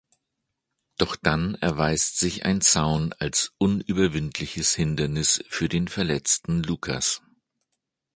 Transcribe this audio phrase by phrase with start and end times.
[0.97, 7.21] Doch dann erweist sich ein Zaun als unüberwindliches Hindernis für den verletzten Lucas.